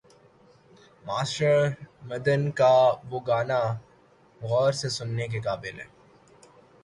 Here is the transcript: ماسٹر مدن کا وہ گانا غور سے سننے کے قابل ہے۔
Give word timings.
ماسٹر 1.05 1.57
مدن 2.01 2.41
کا 2.51 2.73
وہ 3.09 3.19
گانا 3.27 3.61
غور 4.41 4.71
سے 4.71 4.89
سننے 4.89 5.27
کے 5.27 5.39
قابل 5.39 5.75
ہے۔ 5.79 5.87